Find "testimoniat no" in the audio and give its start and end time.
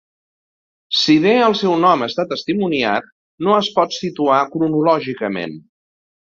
2.33-3.55